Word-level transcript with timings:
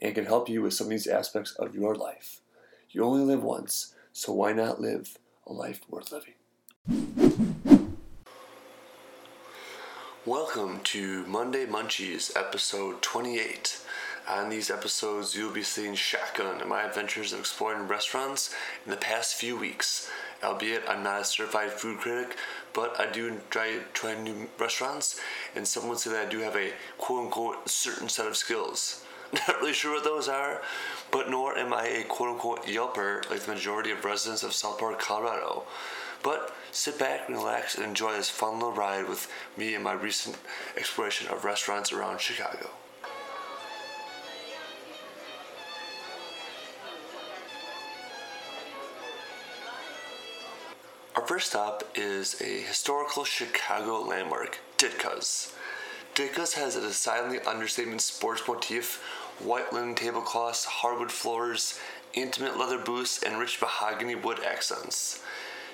and 0.00 0.14
can 0.14 0.26
help 0.26 0.48
you 0.48 0.62
with 0.62 0.74
some 0.74 0.86
of 0.86 0.90
these 0.90 1.06
aspects 1.06 1.52
of 1.52 1.74
your 1.74 1.94
life. 1.94 2.40
You 2.90 3.04
only 3.04 3.24
live 3.24 3.42
once, 3.42 3.94
so 4.12 4.32
why 4.32 4.52
not 4.52 4.80
live 4.80 5.18
a 5.46 5.52
life 5.52 5.80
worth 5.88 6.12
living? 6.12 6.34
Welcome 10.24 10.80
to 10.84 11.26
Monday 11.26 11.66
Munchies, 11.66 12.36
episode 12.36 13.02
28. 13.02 13.80
On 14.28 14.50
these 14.50 14.70
episodes, 14.70 15.34
you'll 15.34 15.52
be 15.52 15.62
seeing 15.62 15.94
Shotgun 15.94 16.60
and 16.60 16.68
my 16.68 16.82
adventures 16.82 17.32
of 17.32 17.40
exploring 17.40 17.88
restaurants 17.88 18.54
in 18.84 18.90
the 18.90 18.96
past 18.98 19.36
few 19.36 19.56
weeks. 19.56 20.10
Albeit 20.44 20.82
I'm 20.86 21.02
not 21.02 21.22
a 21.22 21.24
certified 21.24 21.72
food 21.72 21.98
critic, 21.98 22.36
but 22.74 23.00
I 23.00 23.10
do 23.10 23.40
try 23.50 23.78
trying 23.94 24.22
new 24.22 24.48
restaurants, 24.58 25.18
and 25.56 25.66
some 25.66 25.88
would 25.88 25.98
say 25.98 26.10
that 26.10 26.26
I 26.26 26.30
do 26.30 26.40
have 26.40 26.56
a 26.56 26.72
quote 26.98 27.24
unquote 27.24 27.68
certain 27.68 28.08
set 28.08 28.26
of 28.26 28.36
skills. 28.36 29.04
Not 29.32 29.60
really 29.60 29.72
sure 29.74 29.94
what 29.94 30.04
those 30.04 30.28
are, 30.28 30.62
but 31.10 31.28
nor 31.28 31.56
am 31.56 31.74
I 31.74 31.86
a 31.86 32.04
quote 32.04 32.30
unquote 32.30 32.66
Yelper 32.66 33.28
like 33.30 33.40
the 33.40 33.52
majority 33.52 33.90
of 33.90 34.04
residents 34.04 34.42
of 34.42 34.54
South 34.54 34.78
Park, 34.78 34.98
Colorado. 34.98 35.64
But 36.22 36.54
sit 36.72 36.98
back, 36.98 37.28
relax, 37.28 37.74
and 37.76 37.84
enjoy 37.84 38.12
this 38.12 38.30
fun 38.30 38.54
little 38.54 38.72
ride 38.72 39.08
with 39.08 39.30
me 39.56 39.74
and 39.74 39.84
my 39.84 39.92
recent 39.92 40.36
exploration 40.76 41.28
of 41.28 41.44
restaurants 41.44 41.92
around 41.92 42.20
Chicago. 42.20 42.70
Our 51.14 51.26
first 51.26 51.48
stop 51.50 51.84
is 51.94 52.40
a 52.40 52.62
historical 52.62 53.24
Chicago 53.24 54.00
landmark, 54.00 54.58
Ditka's. 54.78 55.52
Ditka's 56.18 56.54
has 56.54 56.74
a 56.74 56.80
decidedly 56.80 57.38
understatement 57.42 58.00
sports 58.00 58.42
motif, 58.48 59.00
white 59.38 59.72
linen 59.72 59.94
tablecloths, 59.94 60.64
hardwood 60.64 61.12
floors, 61.12 61.78
intimate 62.12 62.58
leather 62.58 62.80
booths, 62.80 63.22
and 63.22 63.38
rich 63.38 63.60
mahogany 63.60 64.16
wood 64.16 64.40
accents. 64.44 65.22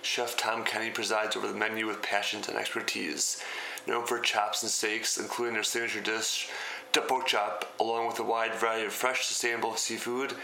Chef 0.03 0.37
Tom 0.37 0.62
Kenny 0.62 0.91
presides 0.91 1.34
over 1.34 1.48
the 1.48 1.55
menu 1.55 1.87
with 1.87 2.03
passion 2.03 2.42
and 2.47 2.59
expertise. 2.59 3.42
Known 3.87 4.05
for 4.05 4.19
chops 4.19 4.62
and 4.62 4.70
steaks, 4.70 5.17
including 5.17 5.55
their 5.55 5.62
signature 5.62 6.03
dish, 6.03 6.50
the 6.92 7.00
pork 7.00 7.27
chop, 7.27 7.72
along 7.81 8.06
with 8.06 8.19
a 8.19 8.22
wide 8.22 8.55
variety 8.55 8.84
of 8.84 8.92
fresh, 8.92 9.25
sustainable 9.25 9.77
seafood 9.77 10.34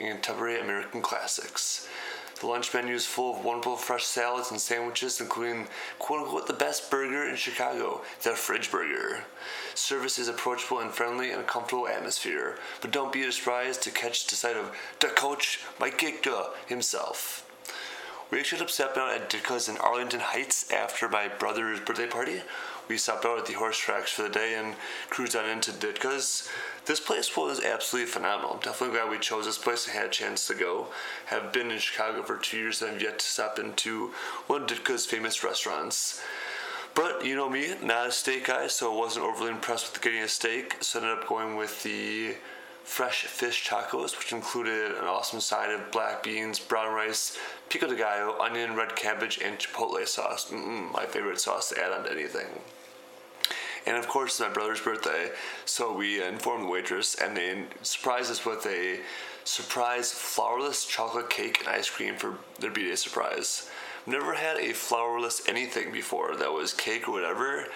and 0.00 0.08
contemporary 0.08 0.58
American 0.58 1.02
classics. 1.02 1.86
The 2.40 2.46
lunch 2.46 2.72
menu 2.72 2.94
is 2.94 3.04
full 3.04 3.36
of 3.36 3.44
wonderful 3.44 3.76
fresh 3.76 4.04
salads 4.04 4.50
and 4.50 4.58
sandwiches, 4.58 5.20
including 5.20 5.68
quote 5.98 6.22
unquote 6.22 6.46
the 6.46 6.54
best 6.54 6.90
burger 6.90 7.28
in 7.28 7.36
Chicago, 7.36 8.00
the 8.22 8.30
Fridge 8.30 8.70
Burger. 8.70 9.24
Service 9.74 10.18
is 10.18 10.28
approachable 10.28 10.80
and 10.80 10.90
friendly 10.90 11.32
in 11.32 11.38
a 11.38 11.44
comfortable 11.44 11.86
atmosphere, 11.86 12.58
but 12.80 12.92
don't 12.92 13.12
be 13.12 13.30
surprised 13.30 13.82
to 13.82 13.90
catch 13.90 14.26
the 14.26 14.36
sight 14.36 14.56
of 14.56 14.74
the 15.00 15.08
coach, 15.08 15.60
Mike 15.78 15.98
Ditka 15.98 16.50
himself. 16.66 17.49
We 18.30 18.38
actually 18.38 18.64
stopping 18.68 19.02
out 19.02 19.12
at 19.12 19.28
Ditka's 19.28 19.68
in 19.68 19.76
Arlington 19.78 20.20
Heights 20.20 20.70
after 20.70 21.08
my 21.08 21.26
brother's 21.26 21.80
birthday 21.80 22.06
party. 22.06 22.42
We 22.88 22.96
stopped 22.96 23.24
out 23.24 23.38
at 23.38 23.46
the 23.46 23.54
horse 23.54 23.76
tracks 23.76 24.12
for 24.12 24.22
the 24.22 24.28
day 24.28 24.54
and 24.54 24.76
cruised 25.08 25.34
on 25.34 25.48
into 25.48 25.72
Ditka's. 25.72 26.48
This 26.86 27.00
place 27.00 27.36
was 27.36 27.60
absolutely 27.64 28.08
phenomenal. 28.08 28.52
I'm 28.52 28.60
definitely 28.60 28.96
glad 28.96 29.10
we 29.10 29.18
chose 29.18 29.46
this 29.46 29.58
place 29.58 29.88
and 29.88 29.96
had 29.96 30.06
a 30.06 30.10
chance 30.10 30.46
to 30.46 30.54
go. 30.54 30.88
Have 31.26 31.52
been 31.52 31.72
in 31.72 31.78
Chicago 31.80 32.22
for 32.22 32.36
two 32.36 32.58
years 32.58 32.80
and 32.82 32.92
have 32.92 33.02
yet 33.02 33.18
to 33.18 33.26
stop 33.26 33.58
into 33.58 34.12
one 34.46 34.62
of 34.62 34.68
Ditka's 34.68 35.06
famous 35.06 35.42
restaurants. 35.42 36.22
But 36.94 37.24
you 37.24 37.34
know 37.34 37.50
me, 37.50 37.74
not 37.82 38.08
a 38.08 38.12
steak 38.12 38.46
guy, 38.46 38.68
so 38.68 38.94
I 38.94 38.96
wasn't 38.96 39.26
overly 39.26 39.50
impressed 39.50 39.92
with 39.92 40.02
getting 40.02 40.22
a 40.22 40.28
steak. 40.28 40.76
So 40.82 41.00
ended 41.00 41.18
up 41.18 41.26
going 41.26 41.56
with 41.56 41.82
the 41.82 42.36
fresh 42.84 43.24
fish 43.24 43.68
tacos, 43.68 44.18
which 44.18 44.32
included 44.32 44.92
an 44.92 45.04
awesome 45.04 45.40
side 45.40 45.70
of 45.70 45.90
black 45.92 46.22
beans, 46.22 46.58
brown 46.58 46.92
rice, 46.94 47.38
pico 47.68 47.86
de 47.86 47.96
gallo, 47.96 48.38
onion, 48.40 48.74
red 48.74 48.96
cabbage, 48.96 49.38
and 49.38 49.58
chipotle 49.58 50.06
sauce. 50.06 50.50
Mm-mm, 50.50 50.92
my 50.92 51.06
favorite 51.06 51.40
sauce 51.40 51.68
to 51.70 51.82
add 51.82 51.92
on 51.92 52.04
to 52.04 52.10
anything. 52.10 52.48
And 53.86 53.96
of 53.96 54.08
course, 54.08 54.32
it's 54.32 54.40
my 54.40 54.52
brother's 54.52 54.80
birthday, 54.80 55.30
so 55.64 55.92
we 55.94 56.22
informed 56.22 56.64
the 56.64 56.68
waitress, 56.68 57.14
and 57.14 57.36
they 57.36 57.64
surprised 57.82 58.30
us 58.30 58.44
with 58.44 58.66
a 58.66 59.00
surprise 59.44 60.12
flourless 60.12 60.86
chocolate 60.86 61.30
cake 61.30 61.60
and 61.60 61.68
ice 61.68 61.88
cream 61.88 62.16
for 62.16 62.38
their 62.58 62.70
B-Day 62.70 62.96
surprise. 62.96 63.70
Never 64.06 64.34
had 64.34 64.56
a 64.58 64.70
flourless 64.70 65.48
anything 65.48 65.92
before 65.92 66.36
that 66.36 66.52
was 66.52 66.72
cake 66.72 67.08
or 67.08 67.12
whatever, 67.12 67.66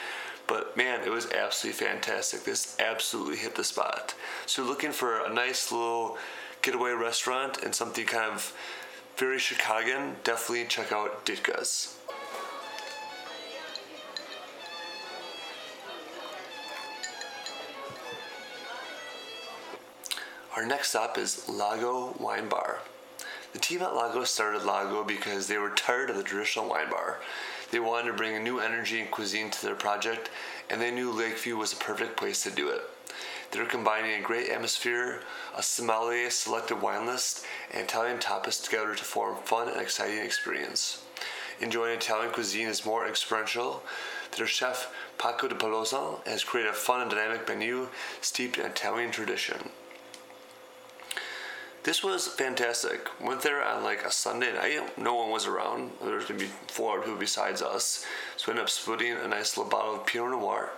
but 0.46 0.76
man, 0.76 1.00
it 1.02 1.10
was 1.10 1.30
absolutely 1.32 1.86
fantastic. 1.86 2.44
This 2.44 2.76
absolutely 2.78 3.36
hit 3.36 3.54
the 3.54 3.64
spot. 3.64 4.14
So, 4.46 4.62
looking 4.62 4.92
for 4.92 5.24
a 5.24 5.32
nice 5.32 5.72
little 5.72 6.18
getaway 6.62 6.92
restaurant 6.92 7.62
and 7.62 7.74
something 7.74 8.06
kind 8.06 8.32
of 8.32 8.52
very 9.16 9.38
Chicagoan, 9.38 10.16
definitely 10.24 10.66
check 10.66 10.92
out 10.92 11.24
Ditka's. 11.24 11.96
Our 20.56 20.64
next 20.64 20.90
stop 20.90 21.18
is 21.18 21.48
Lago 21.48 22.14
Wine 22.20 22.48
Bar. 22.48 22.78
The 23.52 23.58
team 23.58 23.82
at 23.82 23.94
Lago 23.94 24.24
started 24.24 24.64
Lago 24.64 25.04
because 25.04 25.46
they 25.46 25.58
were 25.58 25.70
tired 25.70 26.10
of 26.10 26.16
the 26.16 26.22
traditional 26.22 26.68
wine 26.68 26.90
bar. 26.90 27.20
They 27.74 27.80
wanted 27.80 28.06
to 28.06 28.16
bring 28.16 28.36
a 28.36 28.38
new 28.38 28.60
energy 28.60 29.00
and 29.00 29.10
cuisine 29.10 29.50
to 29.50 29.66
their 29.66 29.74
project, 29.74 30.30
and 30.70 30.80
they 30.80 30.92
knew 30.92 31.10
Lakeview 31.10 31.56
was 31.56 31.72
the 31.72 31.84
perfect 31.84 32.16
place 32.16 32.40
to 32.44 32.50
do 32.52 32.68
it. 32.68 32.82
They're 33.50 33.66
combining 33.66 34.12
a 34.12 34.22
great 34.22 34.48
atmosphere, 34.48 35.22
a 35.58 35.60
sommelier 35.60 36.30
selected 36.30 36.80
wine 36.80 37.04
list, 37.04 37.44
and 37.72 37.82
Italian 37.82 38.18
tapas 38.18 38.62
together 38.62 38.94
to 38.94 39.02
form 39.02 39.38
fun 39.42 39.68
and 39.68 39.80
exciting 39.80 40.20
experience. 40.20 41.02
Enjoying 41.60 41.96
Italian 41.96 42.30
cuisine 42.30 42.68
is 42.68 42.86
more 42.86 43.08
experiential. 43.08 43.82
Their 44.36 44.46
chef 44.46 44.94
Paco 45.18 45.48
de 45.48 45.56
Pelosa 45.56 46.24
has 46.28 46.44
created 46.44 46.70
a 46.70 46.74
fun 46.74 47.00
and 47.00 47.10
dynamic 47.10 47.48
menu 47.48 47.88
steeped 48.20 48.56
in 48.56 48.66
Italian 48.66 49.10
tradition. 49.10 49.70
This 51.84 52.02
was 52.02 52.26
fantastic. 52.26 53.08
Went 53.20 53.42
there 53.42 53.62
on 53.62 53.84
like 53.84 54.04
a 54.04 54.10
Sunday 54.10 54.54
night. 54.54 54.98
No 54.98 55.16
one 55.16 55.30
was 55.30 55.46
around. 55.46 55.90
There 56.02 56.14
was 56.14 56.24
gonna 56.24 56.40
be 56.40 56.48
four 56.66 57.00
people 57.00 57.18
besides 57.18 57.60
us. 57.60 58.06
So 58.38 58.46
we 58.46 58.52
ended 58.52 58.62
up 58.62 58.70
splitting 58.70 59.12
a 59.12 59.28
nice 59.28 59.58
little 59.58 59.70
bottle 59.70 59.96
of 59.96 60.06
Pinot 60.06 60.30
Noir, 60.30 60.70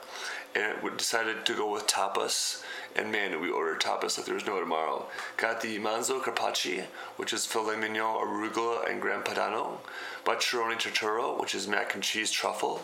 and 0.56 0.82
we 0.82 0.90
decided 0.96 1.46
to 1.46 1.54
go 1.54 1.70
with 1.70 1.86
tapas. 1.86 2.64
And 2.96 3.12
man, 3.12 3.40
we 3.40 3.50
ordered 3.50 3.80
tapas 3.80 4.18
like 4.18 4.26
there 4.26 4.34
was 4.34 4.46
no 4.46 4.58
tomorrow. 4.58 5.06
Got 5.36 5.60
the 5.60 5.78
Manzo 5.78 6.20
Carpaccio, 6.20 6.86
which 7.18 7.32
is 7.32 7.46
filet 7.46 7.76
mignon, 7.76 8.16
arugula, 8.16 8.90
and 8.90 9.00
Gran 9.00 9.22
Padano. 9.22 9.78
Baccheroni 10.24 10.74
Tortura, 10.74 11.40
which 11.40 11.54
is 11.54 11.68
mac 11.68 11.94
and 11.94 12.02
cheese 12.02 12.32
truffle. 12.32 12.82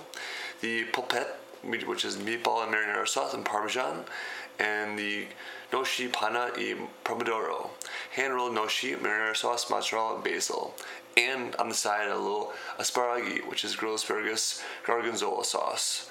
The 0.61 0.85
polpette, 0.93 1.35
which 1.65 2.05
is 2.05 2.19
meatball 2.19 2.63
and 2.63 2.73
marinara 2.73 3.09
sauce 3.09 3.35
and 3.35 3.45
parmesan. 3.45 4.05
And 4.61 4.97
the 4.97 5.27
gnocchi 5.73 6.09
panna 6.09 6.53
e 6.57 6.77
pomodoro, 7.05 7.71
hand 8.15 8.35
rolled 8.35 8.55
gnocchi, 8.55 8.95
marinara 8.95 9.37
sauce, 9.37 9.71
mozzarella, 9.71 10.17
and 10.17 10.25
basil. 10.25 10.75
And 11.17 11.55
on 11.57 11.69
the 11.69 11.75
side, 11.75 12.09
a 12.09 12.17
little 12.17 12.53
asparagi, 12.79 13.47
which 13.49 13.65
is 13.65 13.77
grilled 13.77 13.97
asparagus, 13.97 14.63
gorgonzola 14.85 15.45
sauce. 15.45 16.11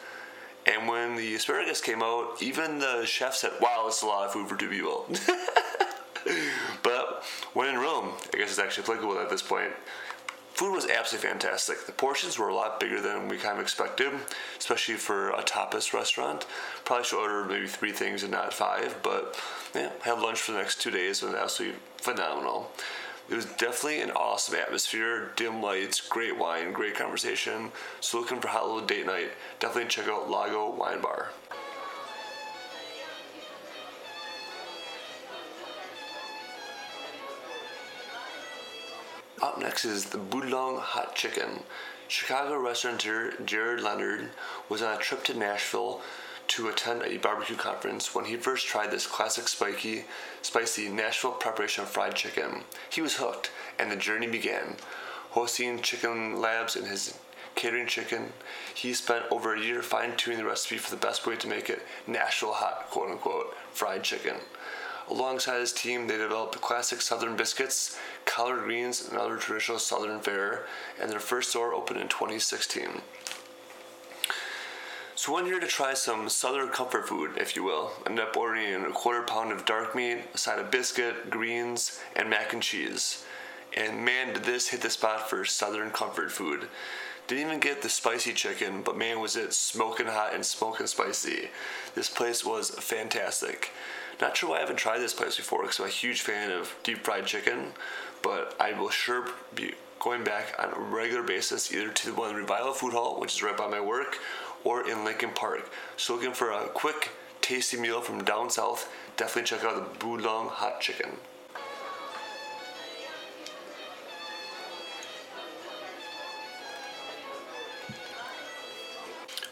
And 0.65 0.87
when 0.87 1.15
the 1.15 1.35
asparagus 1.35 1.81
came 1.81 2.03
out, 2.03 2.41
even 2.41 2.79
the 2.79 3.05
chef 3.05 3.35
said, 3.35 3.51
wow, 3.61 3.85
it's 3.87 4.03
a 4.03 4.05
lot 4.05 4.27
of 4.27 4.33
food 4.33 4.47
for 4.47 4.55
two 4.55 4.69
people. 4.69 5.07
but 6.83 7.23
when 7.53 7.69
in 7.69 7.79
Rome, 7.79 8.11
I 8.33 8.37
guess 8.37 8.51
it's 8.51 8.59
actually 8.59 8.83
applicable 8.83 9.17
at 9.19 9.29
this 9.29 9.41
point, 9.41 9.71
food 10.61 10.75
was 10.75 10.87
absolutely 10.87 11.27
fantastic. 11.27 11.87
The 11.87 11.91
portions 11.91 12.37
were 12.37 12.49
a 12.49 12.53
lot 12.53 12.79
bigger 12.79 13.01
than 13.01 13.27
we 13.27 13.37
kind 13.37 13.55
of 13.55 13.63
expected, 13.63 14.13
especially 14.59 14.93
for 14.93 15.31
a 15.31 15.41
tapas 15.41 15.91
restaurant. 15.91 16.45
Probably 16.85 17.03
should 17.03 17.19
order 17.19 17.43
maybe 17.45 17.65
three 17.65 17.91
things 17.91 18.21
and 18.21 18.31
not 18.31 18.53
five, 18.53 18.95
but 19.01 19.41
yeah, 19.73 19.89
had 20.03 20.19
lunch 20.19 20.39
for 20.39 20.51
the 20.51 20.59
next 20.59 20.79
two 20.79 20.91
days 20.91 21.23
and 21.23 21.33
absolutely 21.33 21.79
phenomenal. 21.97 22.71
It 23.27 23.33
was 23.33 23.45
definitely 23.45 24.01
an 24.01 24.11
awesome 24.11 24.53
atmosphere, 24.53 25.31
dim 25.35 25.63
lights, 25.63 25.99
great 25.99 26.37
wine, 26.37 26.73
great 26.73 26.93
conversation. 26.93 27.71
So 27.99 28.19
looking 28.19 28.39
for 28.39 28.49
hot 28.49 28.67
little 28.67 28.85
date 28.85 29.07
night, 29.07 29.31
definitely 29.59 29.89
check 29.89 30.07
out 30.09 30.29
Lago 30.29 30.75
Wine 30.75 31.01
Bar. 31.01 31.31
Up 39.41 39.57
next 39.57 39.85
is 39.85 40.05
the 40.05 40.19
Budlong 40.19 40.79
Hot 40.79 41.15
Chicken. 41.15 41.63
Chicago 42.07 42.59
restaurateur 42.59 43.33
Jared 43.43 43.81
Leonard 43.81 44.29
was 44.69 44.83
on 44.83 44.95
a 44.95 44.99
trip 44.99 45.23
to 45.23 45.33
Nashville 45.33 46.01
to 46.49 46.67
attend 46.67 47.01
a 47.01 47.17
barbecue 47.17 47.55
conference 47.55 48.13
when 48.13 48.25
he 48.25 48.35
first 48.35 48.67
tried 48.67 48.91
this 48.91 49.07
classic 49.07 49.47
spiky, 49.47 50.05
spicy 50.43 50.89
Nashville 50.89 51.31
preparation 51.31 51.83
of 51.83 51.89
fried 51.89 52.13
chicken. 52.13 52.65
He 52.91 53.01
was 53.01 53.15
hooked, 53.15 53.49
and 53.79 53.91
the 53.91 53.95
journey 53.95 54.27
began. 54.27 54.75
Hosting 55.31 55.81
chicken 55.81 56.39
labs 56.39 56.75
in 56.75 56.85
his 56.85 57.17
catering 57.55 57.87
chicken, 57.87 58.33
he 58.75 58.93
spent 58.93 59.25
over 59.31 59.55
a 59.55 59.59
year 59.59 59.81
fine 59.81 60.15
tuning 60.17 60.37
the 60.37 60.45
recipe 60.45 60.77
for 60.77 60.91
the 60.91 61.01
best 61.01 61.25
way 61.25 61.35
to 61.37 61.47
make 61.47 61.67
it 61.67 61.81
Nashville 62.05 62.53
hot, 62.53 62.91
quote 62.91 63.09
unquote, 63.09 63.55
fried 63.73 64.03
chicken. 64.03 64.35
Alongside 65.09 65.59
his 65.59 65.73
team, 65.73 66.07
they 66.07 66.15
developed 66.17 66.53
the 66.53 66.59
classic 66.59 67.01
Southern 67.01 67.35
biscuits, 67.35 67.99
collard 68.41 68.63
greens, 68.63 69.07
and 69.07 69.19
other 69.19 69.37
traditional 69.37 69.77
Southern 69.77 70.19
fare, 70.19 70.65
and 70.99 71.11
their 71.11 71.19
first 71.19 71.51
store 71.51 71.75
opened 71.75 71.99
in 71.99 72.07
2016. 72.07 73.01
So 75.13 75.31
when 75.31 75.45
you're 75.45 75.59
to 75.59 75.67
try 75.67 75.93
some 75.93 76.27
Southern 76.27 76.69
comfort 76.69 77.07
food, 77.07 77.37
if 77.37 77.55
you 77.55 77.63
will, 77.63 77.91
ended 78.07 78.25
up 78.25 78.35
ordering 78.35 78.83
a 78.83 78.89
quarter 78.89 79.21
pound 79.21 79.51
of 79.51 79.65
dark 79.65 79.95
meat, 79.95 80.23
a 80.33 80.37
side 80.39 80.57
of 80.57 80.71
biscuit, 80.71 81.29
greens, 81.29 81.99
and 82.15 82.31
mac 82.31 82.51
and 82.53 82.63
cheese. 82.63 83.23
And 83.77 84.03
man, 84.03 84.33
did 84.33 84.43
this 84.43 84.69
hit 84.69 84.81
the 84.81 84.89
spot 84.89 85.29
for 85.29 85.45
Southern 85.45 85.91
comfort 85.91 86.31
food. 86.31 86.67
Didn't 87.27 87.45
even 87.45 87.59
get 87.59 87.83
the 87.83 87.89
spicy 87.89 88.33
chicken, 88.33 88.81
but 88.81 88.97
man, 88.97 89.19
was 89.19 89.35
it 89.35 89.53
smoking 89.53 90.07
hot 90.07 90.33
and 90.33 90.43
smoking 90.43 90.87
spicy. 90.87 91.49
This 91.93 92.09
place 92.09 92.43
was 92.43 92.71
fantastic. 92.71 93.69
Not 94.19 94.37
sure 94.37 94.51
why 94.51 94.57
I 94.57 94.59
haven't 94.59 94.75
tried 94.77 94.99
this 94.99 95.13
place 95.15 95.37
before 95.37 95.61
because 95.61 95.79
I'm 95.79 95.87
a 95.87 95.89
huge 95.89 96.21
fan 96.21 96.51
of 96.51 96.75
deep 96.83 97.03
fried 97.03 97.25
chicken, 97.25 97.73
but 98.23 98.55
I 98.59 98.73
will 98.73 98.89
sure 98.89 99.27
be 99.55 99.73
going 99.99 100.23
back 100.23 100.55
on 100.59 100.73
a 100.73 100.79
regular 100.79 101.23
basis 101.23 101.73
either 101.73 101.89
to 101.89 102.07
the 102.07 102.13
one 102.13 102.35
Revival 102.35 102.73
Food 102.73 102.93
Hall, 102.93 103.19
which 103.19 103.35
is 103.35 103.43
right 103.43 103.55
by 103.55 103.67
my 103.67 103.79
work, 103.79 104.17
or 104.63 104.89
in 104.89 105.03
Lincoln 105.03 105.31
Park. 105.35 105.71
So 105.97 106.15
looking 106.15 106.33
for 106.33 106.51
a 106.51 106.67
quick, 106.67 107.11
tasty 107.41 107.77
meal 107.77 108.01
from 108.01 108.23
down 108.23 108.49
south, 108.49 108.91
definitely 109.17 109.47
check 109.47 109.63
out 109.63 109.75
the 109.75 110.05
Budlong 110.05 110.49
Hot 110.49 110.81
Chicken. 110.81 111.11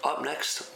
Up 0.04 0.24
next 0.24 0.76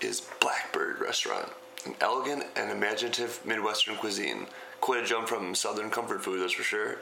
is 0.00 0.28
Blackbird 0.40 1.00
Restaurant 1.00 1.50
an 1.86 1.94
elegant 2.00 2.44
and 2.56 2.70
imaginative 2.70 3.44
Midwestern 3.44 3.96
cuisine. 3.96 4.46
Quite 4.84 5.02
a 5.02 5.06
jump 5.06 5.28
from 5.28 5.54
Southern 5.54 5.88
comfort 5.88 6.22
food, 6.22 6.42
that's 6.42 6.52
for 6.52 6.62
sure. 6.62 6.98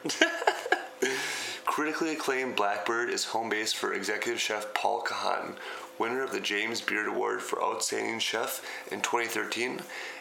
Critically 1.64 2.12
acclaimed 2.12 2.54
Blackbird 2.54 3.10
is 3.10 3.24
home 3.24 3.48
base 3.48 3.72
for 3.72 3.92
executive 3.92 4.40
chef 4.40 4.72
Paul 4.72 5.02
Kahan, 5.02 5.56
winner 5.98 6.22
of 6.22 6.30
the 6.30 6.38
James 6.38 6.80
Beard 6.80 7.08
Award 7.08 7.42
for 7.42 7.60
Outstanding 7.60 8.20
Chef 8.20 8.64
in 8.92 9.00
2013 9.00 9.80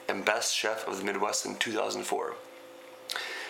and 0.10 0.25
Best 0.25 0.56
Chef 0.56 0.88
of 0.88 0.98
the 0.98 1.04
Midwest 1.04 1.46
in 1.46 1.56
2004. 1.56 2.34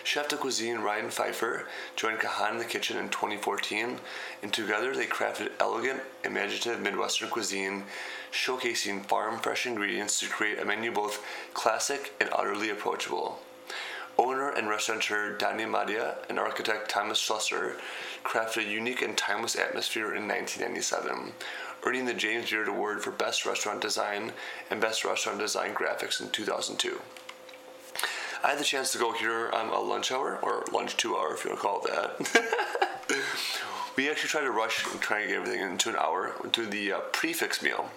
Chef 0.04 0.28
de 0.28 0.36
cuisine 0.36 0.80
Ryan 0.80 1.08
Pfeiffer 1.08 1.66
joined 1.96 2.18
Kahan 2.18 2.52
in 2.52 2.58
the 2.58 2.66
kitchen 2.66 2.98
in 2.98 3.08
2014, 3.08 3.98
and 4.42 4.52
together 4.52 4.94
they 4.94 5.06
crafted 5.06 5.52
elegant, 5.58 6.02
imaginative 6.22 6.82
Midwestern 6.82 7.30
cuisine, 7.30 7.84
showcasing 8.30 9.06
farm 9.06 9.38
fresh 9.38 9.64
ingredients 9.64 10.20
to 10.20 10.28
create 10.28 10.58
a 10.58 10.66
menu 10.66 10.92
both 10.92 11.24
classic 11.54 12.12
and 12.20 12.28
utterly 12.34 12.68
approachable. 12.68 13.40
Owner 14.18 14.50
and 14.50 14.68
restaurateur 14.68 15.36
Donnie 15.36 15.64
Madia 15.64 16.16
and 16.28 16.38
architect 16.38 16.90
Thomas 16.90 17.18
Schlesser 17.18 17.76
crafted 18.24 18.66
a 18.66 18.70
unique 18.70 19.02
and 19.02 19.16
timeless 19.16 19.56
atmosphere 19.56 20.14
in 20.14 20.28
1997, 20.28 21.32
earning 21.84 22.04
the 22.04 22.14
James 22.14 22.50
Beard 22.50 22.68
Award 22.68 23.02
for 23.02 23.10
Best 23.10 23.46
Restaurant 23.46 23.80
Design 23.80 24.32
and 24.70 24.80
Best 24.80 25.04
Restaurant 25.04 25.38
Design 25.38 25.74
Graphics 25.74 26.20
in 26.20 26.30
2002. 26.30 27.00
I 28.44 28.50
had 28.50 28.58
the 28.58 28.64
chance 28.64 28.90
to 28.92 28.98
go 28.98 29.12
here 29.12 29.50
on 29.50 29.68
a 29.68 29.78
lunch 29.78 30.10
hour, 30.10 30.38
or 30.42 30.64
lunch 30.72 30.96
two 30.96 31.16
hour 31.16 31.34
if 31.34 31.44
you 31.44 31.50
want 31.50 31.60
to 31.60 31.66
call 31.66 31.82
it 31.84 32.28
that. 32.28 33.18
we 33.96 34.10
actually 34.10 34.28
tried 34.28 34.42
to 34.42 34.50
rush 34.50 34.84
and 34.90 35.00
try 35.00 35.20
and 35.20 35.28
get 35.28 35.36
everything 35.36 35.60
into 35.60 35.90
an 35.90 35.96
hour 35.96 36.32
into 36.42 36.66
the 36.66 36.92
uh, 36.92 37.00
prix 37.12 37.32
fixe 37.32 37.62
meal. 37.62 37.88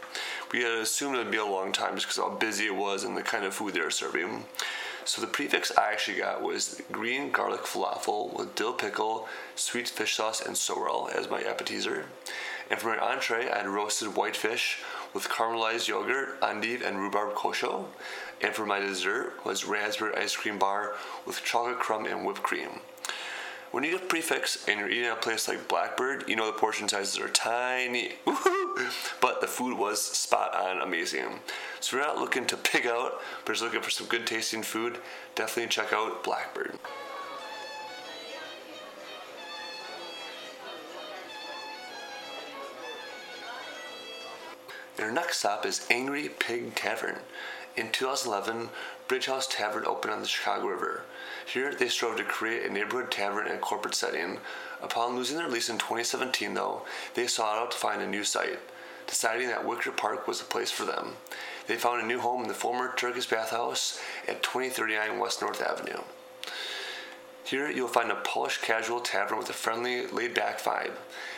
We 0.53 0.61
had 0.61 0.73
assumed 0.73 1.15
it 1.15 1.19
would 1.19 1.31
be 1.31 1.37
a 1.37 1.45
long 1.45 1.71
time 1.71 1.95
just 1.95 2.07
because 2.07 2.17
how 2.17 2.29
busy 2.29 2.67
it 2.67 2.75
was 2.75 3.03
and 3.03 3.17
the 3.17 3.23
kind 3.23 3.43
of 3.43 3.53
food 3.53 3.73
they 3.73 3.81
were 3.81 3.89
serving. 3.89 4.45
So 5.05 5.21
the 5.21 5.27
prix 5.27 5.47
fixe 5.47 5.71
I 5.77 5.91
actually 5.91 6.17
got 6.17 6.41
was 6.41 6.81
green 6.91 7.31
garlic 7.31 7.61
falafel 7.61 8.35
with 8.35 8.55
dill 8.55 8.73
pickle, 8.73 9.27
sweet 9.55 9.87
fish 9.87 10.15
sauce, 10.15 10.41
and 10.43 10.57
sorrel 10.57 11.11
as 11.15 11.29
my 11.29 11.41
appetizer. 11.43 12.07
And 12.71 12.79
for 12.79 12.87
my 12.87 12.97
entree, 12.97 13.47
I 13.47 13.59
had 13.59 13.67
roasted 13.67 14.15
whitefish 14.15 14.79
with 15.13 15.29
caramelized 15.29 15.87
yogurt, 15.87 16.39
endive, 16.41 16.81
and 16.81 16.97
rhubarb 16.97 17.35
kosho. 17.35 17.85
And 18.41 18.55
for 18.55 18.65
my 18.65 18.79
dessert 18.79 19.45
was 19.45 19.63
raspberry 19.63 20.15
ice 20.15 20.35
cream 20.35 20.57
bar 20.57 20.95
with 21.25 21.43
chocolate 21.43 21.79
crumb 21.79 22.07
and 22.07 22.25
whipped 22.25 22.41
cream. 22.41 22.79
When 23.69 23.83
you 23.83 23.91
get 23.91 24.09
prix 24.09 24.21
fixe 24.21 24.67
and 24.67 24.79
you're 24.79 24.89
eating 24.89 25.05
at 25.05 25.17
a 25.17 25.21
place 25.21 25.47
like 25.47 25.67
Blackbird, 25.67 26.27
you 26.27 26.35
know 26.35 26.47
the 26.47 26.57
portion 26.57 26.87
sizes 26.87 27.19
are 27.19 27.29
tiny. 27.29 28.13
But 29.21 29.41
the 29.41 29.47
food 29.47 29.77
was 29.77 30.01
spot 30.01 30.55
on 30.55 30.81
amazing. 30.81 31.39
So 31.79 31.97
if 31.97 32.03
you're 32.03 32.13
not 32.13 32.17
looking 32.17 32.45
to 32.47 32.57
pig 32.57 32.85
out, 32.87 33.21
but 33.45 33.53
just 33.53 33.63
looking 33.63 33.81
for 33.81 33.89
some 33.89 34.07
good 34.07 34.27
tasting 34.27 34.63
food, 34.63 34.99
definitely 35.35 35.69
check 35.69 35.93
out 35.93 36.23
Blackbird. 36.23 36.77
Our 44.99 45.11
next 45.11 45.39
stop 45.39 45.65
is 45.65 45.85
Angry 45.89 46.29
Pig 46.29 46.73
Tavern. 46.75 47.17
In 47.75 47.91
2011, 47.91 48.69
Bridge 49.07 49.27
House 49.27 49.47
Tavern 49.47 49.85
opened 49.85 50.13
on 50.13 50.21
the 50.21 50.27
Chicago 50.27 50.65
River. 50.65 51.03
Here, 51.45 51.75
they 51.75 51.89
strove 51.89 52.17
to 52.17 52.23
create 52.23 52.65
a 52.65 52.73
neighborhood 52.73 53.11
tavern 53.11 53.45
in 53.45 53.55
a 53.55 53.59
corporate 53.59 53.93
setting. 53.93 54.39
Upon 54.81 55.15
losing 55.15 55.37
their 55.37 55.47
lease 55.47 55.69
in 55.69 55.77
2017, 55.77 56.55
though, 56.55 56.81
they 57.13 57.27
sought 57.27 57.57
out 57.57 57.71
to 57.71 57.77
find 57.77 58.01
a 58.01 58.07
new 58.07 58.23
site, 58.23 58.59
deciding 59.05 59.47
that 59.49 59.65
Wicker 59.65 59.91
Park 59.91 60.27
was 60.27 60.39
the 60.39 60.45
place 60.45 60.71
for 60.71 60.85
them. 60.85 61.17
They 61.67 61.75
found 61.75 62.01
a 62.01 62.05
new 62.07 62.19
home 62.19 62.41
in 62.41 62.47
the 62.47 62.55
former 62.55 62.95
Turkish 62.95 63.27
bathhouse 63.27 64.01
at 64.27 64.41
2039 64.41 65.19
West 65.19 65.39
North 65.39 65.61
Avenue. 65.61 66.01
Here 67.43 67.69
you'll 67.69 67.87
find 67.87 68.11
a 68.11 68.15
polished 68.15 68.63
casual 68.63 69.01
tavern 69.01 69.37
with 69.37 69.51
a 69.51 69.53
friendly, 69.53 70.07
laid 70.07 70.33
back 70.33 70.59
vibe. 70.59 70.93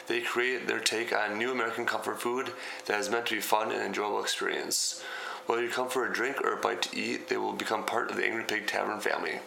They 0.07 0.21
create 0.21 0.67
their 0.67 0.79
take 0.79 1.13
on 1.13 1.37
new 1.37 1.51
American 1.51 1.85
comfort 1.85 2.21
food 2.21 2.53
that 2.85 2.97
is 2.97 3.09
meant 3.09 3.25
to 3.25 3.35
be 3.35 3.41
fun 3.41 3.73
and 3.73 3.81
enjoyable 3.81 4.21
experience. 4.21 5.03
Whether 5.47 5.63
you 5.63 5.69
come 5.69 5.87
for 5.87 6.05
a 6.05 6.13
drink 6.13 6.41
or 6.43 6.53
a 6.53 6.57
bite 6.57 6.81
to 6.83 6.97
eat, 6.97 7.29
they 7.29 7.37
will 7.37 7.53
become 7.53 7.85
part 7.85 8.11
of 8.11 8.17
the 8.17 8.25
Angry 8.25 8.43
Pig 8.43 8.67
Tavern 8.67 8.99
family. 8.99 9.39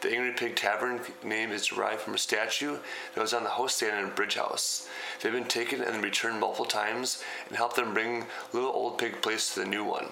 The 0.00 0.10
Angry 0.10 0.32
Pig 0.32 0.56
Tavern 0.56 1.00
name 1.22 1.52
is 1.52 1.66
derived 1.66 2.00
from 2.00 2.14
a 2.14 2.18
statue 2.18 2.78
that 3.14 3.20
was 3.20 3.32
on 3.32 3.44
the 3.44 3.50
host 3.50 3.76
stand 3.76 4.04
in 4.04 4.14
Bridge 4.14 4.34
House. 4.34 4.88
They've 5.20 5.32
been 5.32 5.44
taken 5.44 5.80
and 5.80 6.02
returned 6.02 6.40
multiple 6.40 6.64
times 6.64 7.22
and 7.46 7.56
helped 7.56 7.76
them 7.76 7.94
bring 7.94 8.26
Little 8.52 8.72
Old 8.72 8.98
Pig 8.98 9.22
Place 9.22 9.54
to 9.54 9.60
the 9.60 9.66
new 9.66 9.84
one. 9.84 10.08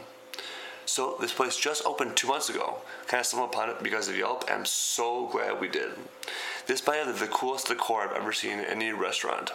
So 0.86 1.16
this 1.20 1.32
place 1.32 1.56
just 1.56 1.84
opened 1.84 2.16
two 2.16 2.28
months 2.28 2.48
ago. 2.48 2.76
Kind 3.08 3.20
of 3.20 3.26
stumbled 3.26 3.52
upon 3.52 3.70
it 3.70 3.82
because 3.82 4.08
of 4.08 4.16
Yelp, 4.16 4.44
and 4.44 4.60
I'm 4.60 4.64
so 4.64 5.26
glad 5.26 5.60
we 5.60 5.68
did. 5.68 5.90
This 6.68 6.86
might 6.86 7.04
have 7.04 7.18
the 7.18 7.26
coolest 7.26 7.66
decor 7.66 8.02
I've 8.02 8.16
ever 8.16 8.32
seen 8.32 8.60
in 8.60 8.64
any 8.64 8.92
restaurant. 8.92 9.50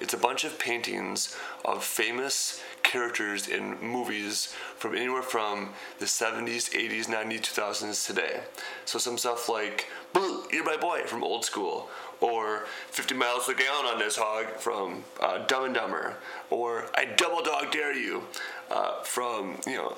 It's 0.00 0.14
a 0.14 0.18
bunch 0.18 0.42
of 0.44 0.58
paintings 0.58 1.36
of 1.64 1.84
famous 1.84 2.60
characters 2.88 3.46
in 3.46 3.78
movies 3.80 4.54
from 4.76 4.96
anywhere 4.96 5.22
from 5.22 5.70
the 5.98 6.06
70s, 6.06 6.70
80s, 6.74 7.04
90s, 7.04 7.40
2000s 7.40 8.06
today. 8.06 8.40
So 8.86 8.98
some 8.98 9.18
stuff 9.18 9.48
like 9.48 9.86
Blue, 10.14 10.44
you're 10.50 10.64
my 10.64 10.78
boy 10.78 11.02
from 11.04 11.22
Old 11.22 11.44
School, 11.44 11.90
or 12.20 12.64
50 12.90 13.14
miles 13.14 13.44
per 13.44 13.54
gallon 13.54 13.86
on 13.86 13.98
this 13.98 14.16
hog 14.16 14.46
from 14.58 15.04
uh, 15.20 15.44
Dumb 15.46 15.66
and 15.66 15.74
Dumber, 15.74 16.16
or 16.50 16.86
I 16.94 17.04
double 17.04 17.42
dog 17.42 17.70
dare 17.70 17.94
you 17.94 18.24
uh, 18.70 19.02
from, 19.02 19.60
you 19.66 19.76
know, 19.76 19.96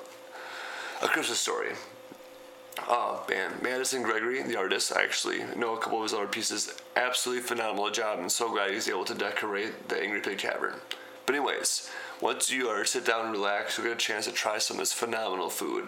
a 1.01 1.07
Christmas 1.07 1.39
Story. 1.39 1.71
Oh 2.89 3.25
man, 3.29 3.51
Madison 3.61 4.03
Gregory, 4.03 4.43
the 4.43 4.57
artist, 4.57 4.91
I 4.95 5.03
actually 5.03 5.43
know 5.55 5.75
a 5.75 5.79
couple 5.79 5.99
of 5.99 6.03
his 6.03 6.13
other 6.13 6.27
pieces. 6.27 6.73
Absolutely 6.95 7.43
phenomenal 7.43 7.89
job. 7.89 8.19
I'm 8.19 8.29
so 8.29 8.51
glad 8.51 8.71
he's 8.71 8.89
able 8.89 9.05
to 9.05 9.13
decorate 9.13 9.87
the 9.87 10.01
Angry 10.01 10.19
Pig 10.19 10.39
Tavern. 10.39 10.75
But 11.31 11.37
anyways, 11.37 11.89
once 12.19 12.51
you 12.51 12.67
are 12.67 12.83
sit 12.83 13.05
down 13.05 13.23
and 13.23 13.31
relax, 13.31 13.77
you'll 13.77 13.87
get 13.87 13.93
a 13.93 13.97
chance 13.97 14.25
to 14.25 14.33
try 14.33 14.57
some 14.57 14.75
of 14.75 14.81
this 14.81 14.91
phenomenal 14.91 15.49
food. 15.49 15.87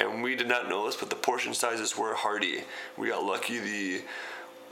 And 0.00 0.20
we 0.20 0.34
did 0.34 0.48
not 0.48 0.68
know 0.68 0.84
this, 0.84 0.96
but 0.96 1.10
the 1.10 1.14
portion 1.14 1.54
sizes 1.54 1.96
were 1.96 2.12
hearty. 2.12 2.64
We 2.96 3.10
got 3.10 3.22
lucky. 3.22 3.60
The 3.60 4.02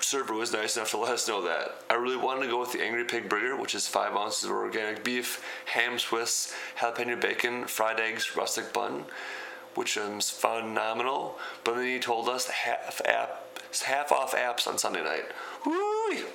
server 0.00 0.35
was 0.35 0.52
nice 0.52 0.76
enough 0.76 0.90
to 0.90 0.97
let 0.97 1.12
us 1.12 1.28
know 1.28 1.40
that. 1.42 1.76
I 1.88 1.94
really 1.94 2.16
wanted 2.16 2.42
to 2.42 2.49
go 2.49 2.59
with 2.59 2.73
the 2.73 2.82
Angry 2.82 3.04
Pig 3.04 3.28
Burger, 3.28 3.54
which 3.54 3.76
is 3.76 3.87
five 3.87 4.16
ounces 4.16 4.42
of 4.42 4.50
organic 4.50 5.04
beef, 5.04 5.40
ham 5.66 6.00
Swiss, 6.00 6.52
jalapeno 6.80 7.21
bacon, 7.21 7.66
fried 7.66 8.00
eggs, 8.00 8.35
rustic 8.37 8.73
bun 8.73 9.04
which 9.75 9.97
is 9.97 10.30
phenomenal. 10.30 11.38
But 11.62 11.76
then 11.76 11.87
he 11.87 12.00
told 12.00 12.28
us 12.28 12.49
half 12.49 13.00
app, 13.04 13.47
half 13.85 14.11
off 14.11 14.35
apps 14.35 14.66
on 14.66 14.78
Sunday 14.78 15.04
night. 15.04 15.26
Woo! 15.64 16.26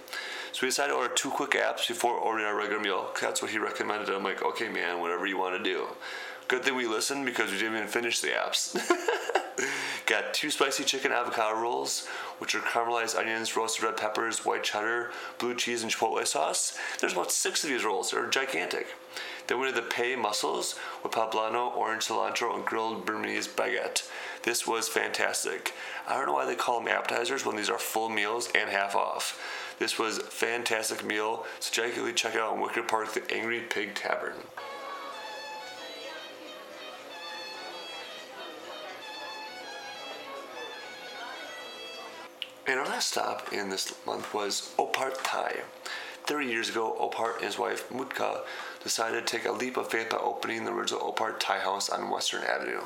So 0.57 0.65
we 0.65 0.69
decided 0.69 0.93
to 0.93 0.97
order 0.97 1.13
two 1.13 1.29
quick 1.29 1.51
apps 1.51 1.87
before 1.87 2.15
ordering 2.15 2.47
our 2.47 2.57
regular 2.57 2.81
meal. 2.81 3.11
That's 3.21 3.43
what 3.43 3.51
he 3.51 3.59
recommended. 3.59 4.09
I'm 4.09 4.23
like, 4.23 4.41
okay, 4.41 4.69
man, 4.69 4.99
whatever 4.99 5.27
you 5.27 5.37
want 5.37 5.55
to 5.55 5.63
do. 5.63 5.85
Good 6.47 6.63
thing 6.63 6.75
we 6.75 6.87
listened 6.87 7.27
because 7.27 7.51
we 7.51 7.59
didn't 7.59 7.75
even 7.75 7.87
finish 7.87 8.21
the 8.21 8.29
apps. 8.29 8.75
Got 10.07 10.33
two 10.33 10.49
spicy 10.49 10.83
chicken 10.83 11.11
avocado 11.11 11.61
rolls, 11.61 12.07
which 12.39 12.55
are 12.55 12.59
caramelized 12.59 13.15
onions, 13.15 13.55
roasted 13.55 13.83
red 13.83 13.97
peppers, 13.97 14.45
white 14.45 14.63
cheddar, 14.63 15.11
blue 15.37 15.53
cheese, 15.53 15.83
and 15.83 15.91
chipotle 15.91 16.25
sauce. 16.25 16.75
There's 16.99 17.13
about 17.13 17.31
six 17.31 17.63
of 17.63 17.69
these 17.69 17.85
rolls. 17.85 18.09
They're 18.09 18.27
gigantic. 18.27 18.87
Then 19.45 19.59
we 19.59 19.67
did 19.67 19.75
the 19.75 19.83
PEI 19.83 20.15
mussels 20.15 20.73
with 21.03 21.11
poblano, 21.11 21.75
orange 21.75 22.07
cilantro, 22.07 22.55
and 22.55 22.65
grilled 22.65 23.05
Burmese 23.05 23.47
baguette. 23.47 24.09
This 24.41 24.65
was 24.65 24.87
fantastic. 24.87 25.73
I 26.07 26.15
don't 26.15 26.25
know 26.25 26.33
why 26.33 26.45
they 26.45 26.55
call 26.55 26.79
them 26.79 26.87
appetizers 26.87 27.45
when 27.45 27.55
these 27.55 27.69
are 27.69 27.77
full 27.77 28.09
meals 28.09 28.49
and 28.55 28.71
half 28.71 28.95
off. 28.95 29.39
This 29.79 29.99
was 29.99 30.17
a 30.17 30.23
fantastic 30.23 31.05
meal, 31.05 31.45
so 31.59 31.83
definitely 31.83 32.13
check 32.13 32.35
out 32.35 32.55
in 32.55 32.61
Wicker 32.61 32.81
Park, 32.81 33.13
the 33.13 33.23
Angry 33.31 33.61
Pig 33.61 33.93
Tavern. 33.93 34.33
And 42.65 42.79
our 42.79 42.85
last 42.85 43.11
stop 43.11 43.53
in 43.53 43.69
this 43.69 43.93
month 44.05 44.33
was 44.33 44.73
Opart 44.77 45.23
Thai. 45.23 45.61
30 46.25 46.47
years 46.47 46.69
ago, 46.69 46.97
Opart 46.99 47.35
and 47.35 47.45
his 47.45 47.57
wife 47.57 47.87
Mutka 47.89 48.41
decided 48.83 49.25
to 49.25 49.37
take 49.37 49.45
a 49.45 49.51
leap 49.51 49.77
of 49.77 49.89
faith 49.89 50.09
by 50.09 50.17
opening 50.17 50.65
the 50.65 50.73
original 50.73 51.13
Opart 51.13 51.39
Thai 51.39 51.59
House 51.59 51.89
on 51.89 52.09
Western 52.09 52.43
Avenue. 52.43 52.81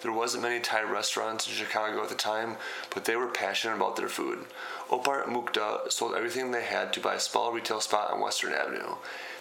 There 0.00 0.12
wasn't 0.12 0.44
many 0.44 0.60
Thai 0.60 0.82
restaurants 0.82 1.48
in 1.48 1.54
Chicago 1.54 2.02
at 2.02 2.08
the 2.08 2.14
time, 2.14 2.56
but 2.94 3.04
they 3.04 3.16
were 3.16 3.26
passionate 3.26 3.74
about 3.76 3.96
their 3.96 4.08
food. 4.08 4.46
Opart 4.90 5.26
Mukta 5.26 5.90
sold 5.90 6.14
everything 6.14 6.50
they 6.50 6.62
had 6.62 6.92
to 6.92 7.00
buy 7.00 7.14
a 7.14 7.20
small 7.20 7.52
retail 7.52 7.80
spot 7.80 8.12
on 8.12 8.20
Western 8.20 8.52
Avenue. 8.52 8.94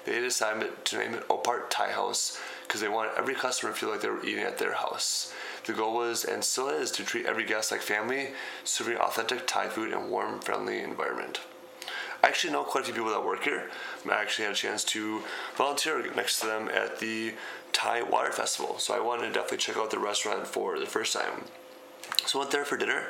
They 0.06 0.20
decided 0.20 0.86
to 0.86 0.98
name 0.98 1.14
it 1.14 1.28
Opart 1.28 1.70
Thai 1.70 1.92
House 1.92 2.40
because 2.66 2.82
they 2.82 2.88
wanted 2.88 3.18
every 3.18 3.36
customer 3.36 3.72
to 3.72 3.78
feel 3.78 3.90
like 3.90 4.02
they 4.02 4.10
were 4.10 4.26
eating 4.26 4.44
at 4.44 4.58
their 4.58 4.74
house. 4.74 5.32
The 5.66 5.74
goal 5.74 5.94
was 5.94 6.26
and 6.26 6.44
still 6.44 6.70
is 6.70 6.92
to 6.92 7.04
treat 7.04 7.26
every 7.26 7.46
guest 7.46 7.72
like 7.72 7.82
family, 7.82 8.30
serving 8.64 8.98
authentic 8.98 9.46
Thai 9.46 9.70
food 9.70 9.90
in 9.90 9.94
a 9.94 10.08
warm, 10.08 10.40
friendly 10.40 10.80
environment. 10.80 11.40
I 12.24 12.28
actually 12.28 12.54
know 12.54 12.64
quite 12.64 12.82
a 12.82 12.86
few 12.86 12.94
people 12.94 13.12
that 13.12 13.24
work 13.24 13.44
here. 13.44 13.70
I 14.10 14.22
actually 14.22 14.46
had 14.46 14.54
a 14.54 14.58
chance 14.58 14.84
to 14.86 15.22
volunteer 15.56 16.12
next 16.16 16.40
to 16.40 16.48
them 16.48 16.70
at 16.70 17.00
the 17.00 17.34
Thai 17.74 18.02
Water 18.02 18.32
Festival, 18.32 18.80
so 18.80 18.96
I 18.96 19.00
wanted 19.00 19.28
to 19.28 19.34
definitely 19.34 19.58
check 19.58 19.78
out 19.78 19.92
the 19.92 20.00
restaurant 20.00 20.48
for 20.48 20.80
the 20.80 20.86
first 20.86 21.14
time. 21.14 21.44
So 22.26 22.40
I 22.40 22.42
went 22.42 22.52
there 22.52 22.66
for 22.66 22.78
dinner, 22.78 23.04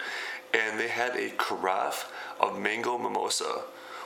and 0.54 0.80
they 0.80 0.88
had 0.88 1.16
a 1.16 1.30
carafe 1.32 2.12
of 2.40 2.60
mango 2.60 2.98
mimosa, 2.98 3.62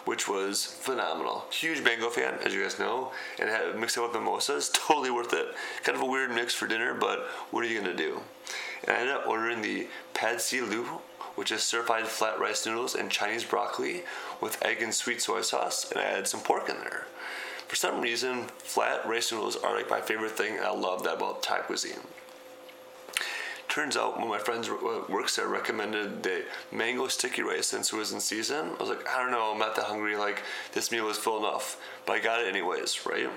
which 0.06 0.28
was 0.28 0.66
phenomenal. 0.66 1.46
Huge 1.52 1.84
mango 1.84 2.10
fan, 2.10 2.36
as 2.46 2.54
you 2.54 2.62
guys 2.62 2.80
know, 2.80 3.12
and 3.40 3.50
had 3.50 3.78
mixed 3.80 3.98
it 3.98 4.02
with 4.02 4.14
mimosas. 4.14 4.70
Totally 4.74 5.12
worth 5.12 5.34
it. 5.34 5.48
Kind 5.84 5.96
of 5.96 6.04
a 6.04 6.06
weird 6.06 6.32
mix 6.32 6.54
for 6.54 6.68
dinner, 6.68 6.94
but 6.94 7.28
what 7.52 7.64
are 7.64 7.68
you 7.68 7.80
gonna 7.80 7.96
do? 7.96 8.22
And 8.84 8.96
I 8.96 9.00
ended 9.00 9.16
up 9.16 9.28
ordering 9.28 9.62
the 9.62 9.88
pad 10.14 10.42
see 10.42 10.58
ew 10.58 11.02
which 11.36 11.52
is 11.52 11.64
certified 11.64 12.08
flat 12.08 12.40
rice 12.40 12.66
noodles 12.66 12.96
and 12.96 13.10
Chinese 13.10 13.44
broccoli 13.44 14.04
with 14.40 14.64
egg 14.64 14.82
and 14.82 14.94
sweet 14.94 15.22
soy 15.22 15.42
sauce, 15.42 15.92
and 15.92 16.00
I 16.00 16.06
added 16.06 16.28
some 16.28 16.42
pork 16.42 16.70
in 16.70 16.78
there. 16.78 17.08
For 17.68 17.76
some 17.76 18.02
reason, 18.02 18.48
flat 18.58 19.06
rice 19.06 19.32
noodles 19.32 19.56
are 19.56 19.76
like 19.76 19.90
my 19.90 20.02
favorite 20.02 20.32
thing, 20.32 20.58
and 20.58 20.66
I 20.66 20.72
love 20.72 21.04
that 21.04 21.16
about 21.16 21.42
Thai 21.42 21.60
cuisine. 21.60 22.02
Turns 23.72 23.96
out, 23.96 24.22
of 24.22 24.28
my 24.28 24.38
friends 24.38 24.68
uh, 24.68 25.04
works 25.08 25.38
there 25.38 25.48
recommended 25.48 26.24
the 26.24 26.44
mango 26.74 27.08
sticky 27.08 27.42
rice 27.42 27.68
since 27.68 27.94
it 27.94 27.96
was 27.96 28.12
in 28.12 28.20
season. 28.20 28.72
I 28.78 28.84
was 28.84 28.90
like, 28.90 29.08
I 29.08 29.18
don't 29.18 29.32
know, 29.32 29.54
I'm 29.54 29.60
not 29.60 29.78
that 29.78 29.86
hungry. 29.86 30.18
Like, 30.18 30.44
this 30.74 30.92
meal 30.92 31.10
is 31.10 31.16
full 31.16 31.38
enough. 31.40 31.82
But 32.06 32.18
I 32.18 32.20
got 32.20 32.42
it 32.42 32.50
anyways, 32.50 33.06
right? 33.06 33.30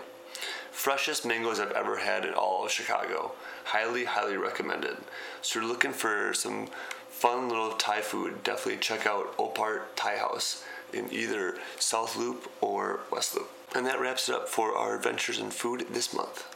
Freshest 0.72 1.24
mangoes 1.24 1.60
I've 1.60 1.70
ever 1.70 1.98
had 1.98 2.24
in 2.24 2.34
all 2.34 2.64
of 2.64 2.72
Chicago. 2.72 3.34
Highly, 3.66 4.06
highly 4.06 4.36
recommended. 4.36 4.96
So, 5.40 5.60
you're 5.60 5.68
looking 5.68 5.92
for 5.92 6.34
some 6.34 6.66
fun 7.24 7.48
little 7.48 7.70
Thai 7.70 8.02
food, 8.02 8.44
definitely 8.44 8.78
check 8.82 9.06
out 9.06 9.34
Opart 9.38 9.84
Thai 9.96 10.18
House 10.18 10.62
in 10.92 11.10
either 11.10 11.56
South 11.78 12.18
Loop 12.18 12.52
or 12.60 13.00
West 13.10 13.34
Loop. 13.34 13.50
And 13.74 13.86
that 13.86 13.98
wraps 13.98 14.28
it 14.28 14.34
up 14.34 14.46
for 14.46 14.76
our 14.76 14.96
adventures 14.96 15.38
in 15.38 15.48
food 15.48 15.86
this 15.90 16.12
month. 16.12 16.46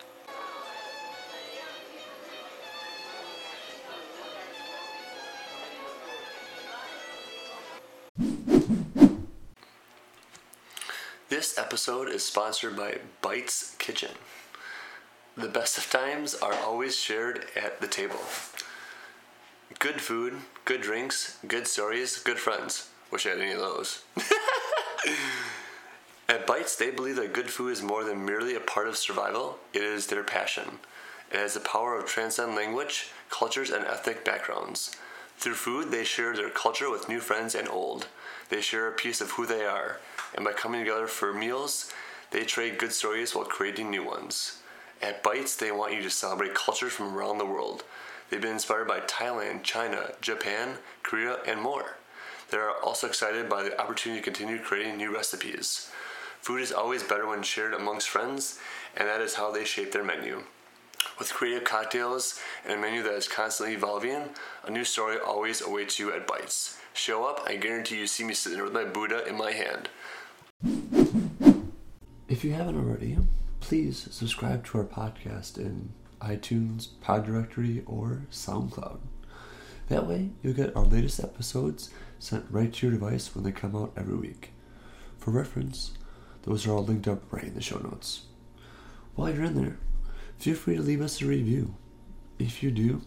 This 11.30 11.56
episode 11.56 12.10
is 12.10 12.26
sponsored 12.26 12.76
by 12.76 12.98
Bites 13.22 13.74
Kitchen. 13.78 14.12
The 15.34 15.48
best 15.48 15.78
of 15.78 15.88
times 15.88 16.34
are 16.34 16.52
always 16.52 16.94
shared 16.94 17.46
at 17.56 17.80
the 17.80 17.86
table. 17.86 18.20
Good 19.78 20.00
food, 20.00 20.34
good 20.64 20.80
drinks, 20.80 21.38
good 21.46 21.68
stories, 21.68 22.18
good 22.18 22.40
friends. 22.40 22.88
Wish 23.12 23.26
I 23.26 23.30
had 23.30 23.38
any 23.38 23.52
of 23.52 23.60
those. 23.60 24.02
At 26.28 26.48
Bites, 26.48 26.74
they 26.74 26.90
believe 26.90 27.14
that 27.14 27.32
good 27.32 27.48
food 27.48 27.68
is 27.68 27.80
more 27.80 28.02
than 28.02 28.24
merely 28.24 28.56
a 28.56 28.60
part 28.60 28.88
of 28.88 28.96
survival, 28.96 29.58
it 29.72 29.82
is 29.82 30.08
their 30.08 30.24
passion. 30.24 30.80
It 31.30 31.36
has 31.36 31.54
the 31.54 31.60
power 31.60 31.96
of 31.96 32.06
transcend 32.06 32.56
language, 32.56 33.12
cultures, 33.30 33.70
and 33.70 33.84
ethnic 33.84 34.24
backgrounds. 34.24 34.96
Through 35.36 35.54
food, 35.54 35.92
they 35.92 36.02
share 36.02 36.34
their 36.34 36.50
culture 36.50 36.90
with 36.90 37.08
new 37.08 37.20
friends 37.20 37.54
and 37.54 37.68
old. 37.68 38.08
They 38.48 38.60
share 38.60 38.88
a 38.88 38.92
piece 38.92 39.20
of 39.20 39.30
who 39.30 39.46
they 39.46 39.64
are, 39.64 40.00
and 40.34 40.44
by 40.44 40.54
coming 40.54 40.80
together 40.80 41.06
for 41.06 41.32
meals, 41.32 41.92
they 42.32 42.44
trade 42.44 42.78
good 42.78 42.92
stories 42.92 43.32
while 43.32 43.44
creating 43.44 43.92
new 43.92 44.04
ones. 44.04 44.60
At 45.00 45.22
Bites, 45.22 45.54
they 45.54 45.70
want 45.70 45.94
you 45.94 46.02
to 46.02 46.10
celebrate 46.10 46.56
cultures 46.56 46.94
from 46.94 47.16
around 47.16 47.38
the 47.38 47.46
world. 47.46 47.84
They've 48.30 48.40
been 48.40 48.52
inspired 48.52 48.88
by 48.88 49.00
Thailand, 49.00 49.62
China, 49.62 50.12
Japan, 50.20 50.78
Korea, 51.02 51.38
and 51.46 51.60
more. 51.60 51.96
They 52.50 52.58
are 52.58 52.72
also 52.82 53.06
excited 53.06 53.48
by 53.48 53.62
the 53.62 53.80
opportunity 53.80 54.20
to 54.20 54.24
continue 54.24 54.58
creating 54.58 54.96
new 54.96 55.14
recipes. 55.14 55.90
Food 56.40 56.60
is 56.60 56.72
always 56.72 57.02
better 57.02 57.26
when 57.26 57.42
shared 57.42 57.74
amongst 57.74 58.08
friends, 58.08 58.58
and 58.96 59.08
that 59.08 59.20
is 59.20 59.34
how 59.34 59.50
they 59.50 59.64
shape 59.64 59.92
their 59.92 60.04
menu. 60.04 60.44
With 61.18 61.32
creative 61.32 61.64
cocktails 61.64 62.40
and 62.64 62.72
a 62.72 62.76
menu 62.78 63.02
that 63.02 63.14
is 63.14 63.28
constantly 63.28 63.74
evolving, 63.74 64.30
a 64.64 64.70
new 64.70 64.84
story 64.84 65.18
always 65.18 65.60
awaits 65.60 65.98
you 65.98 66.12
at 66.12 66.26
Bites. 66.26 66.78
Show 66.94 67.24
up, 67.24 67.42
I 67.46 67.56
guarantee 67.56 67.98
you 67.98 68.06
see 68.06 68.24
me 68.24 68.34
sitting 68.34 68.62
with 68.62 68.72
my 68.72 68.84
Buddha 68.84 69.26
in 69.26 69.36
my 69.36 69.52
hand. 69.52 69.88
If 72.28 72.44
you 72.44 72.52
haven't 72.52 72.76
already, 72.76 73.18
please 73.60 74.06
subscribe 74.10 74.64
to 74.66 74.78
our 74.78 74.84
podcast 74.84 75.58
in 75.58 75.90
iTunes, 76.20 76.88
Pod 77.00 77.26
Directory, 77.26 77.82
or 77.86 78.26
SoundCloud. 78.30 78.98
That 79.88 80.06
way, 80.06 80.30
you'll 80.42 80.54
get 80.54 80.76
our 80.76 80.84
latest 80.84 81.20
episodes 81.20 81.90
sent 82.18 82.46
right 82.50 82.72
to 82.72 82.86
your 82.86 82.94
device 82.94 83.34
when 83.34 83.44
they 83.44 83.52
come 83.52 83.74
out 83.74 83.92
every 83.96 84.16
week. 84.16 84.52
For 85.16 85.30
reference, 85.30 85.92
those 86.42 86.66
are 86.66 86.72
all 86.72 86.84
linked 86.84 87.08
up 87.08 87.32
right 87.32 87.44
in 87.44 87.54
the 87.54 87.62
show 87.62 87.78
notes. 87.78 88.22
While 89.14 89.34
you're 89.34 89.44
in 89.44 89.54
there, 89.54 89.78
feel 90.38 90.54
free 90.54 90.76
to 90.76 90.82
leave 90.82 91.00
us 91.00 91.20
a 91.20 91.26
review. 91.26 91.74
If 92.38 92.62
you 92.62 92.70
do, 92.70 93.02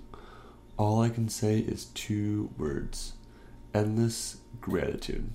all 0.77 1.01
I 1.01 1.09
can 1.09 1.29
say 1.29 1.59
is 1.59 1.85
two 1.85 2.49
words 2.57 3.13
endless 3.73 4.37
gratitude. 4.59 5.29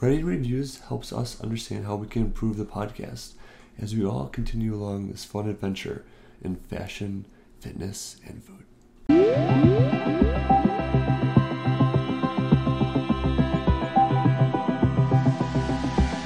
Writing 0.00 0.24
reviews 0.24 0.80
helps 0.80 1.12
us 1.12 1.40
understand 1.40 1.86
how 1.86 1.96
we 1.96 2.06
can 2.06 2.22
improve 2.22 2.56
the 2.56 2.64
podcast 2.64 3.32
as 3.80 3.94
we 3.94 4.04
all 4.04 4.28
continue 4.28 4.74
along 4.74 5.08
this 5.08 5.24
fun 5.24 5.48
adventure 5.48 6.04
in 6.42 6.56
fashion, 6.56 7.26
fitness, 7.60 8.16
and 8.26 8.42
food. 8.42 8.64